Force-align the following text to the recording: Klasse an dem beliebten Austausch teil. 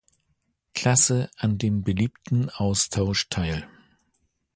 Klasse 0.73 1.29
an 1.37 1.59
dem 1.59 1.83
beliebten 1.83 2.49
Austausch 2.49 3.29
teil. 3.29 3.69